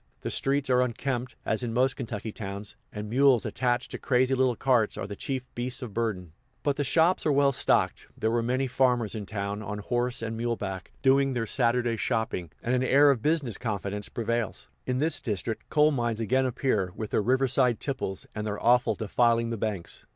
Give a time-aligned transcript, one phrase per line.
[0.21, 4.55] The streets are unkempt, as in most Kentucky towns, and mules attached to crazy little
[4.55, 6.31] carts are the chief beasts of burden;
[6.63, 10.35] but the shops are well stocked; there were many farmers in town, on horse and
[10.35, 14.69] mule back, doing their Saturday shopping; and an air of business confidence prevails.
[14.87, 19.51] In this district, coal mines again appear, with their riverside tipples, and their offal defiling
[19.51, 20.03] the banks.